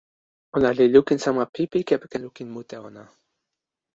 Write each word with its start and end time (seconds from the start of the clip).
ona 0.55 0.69
li 0.77 0.85
lukin 0.93 1.19
sama 1.25 1.43
pipi 1.53 1.79
kepeken 1.89 2.21
lukin 2.25 2.47
mute 2.55 2.77
ona. 2.87 3.03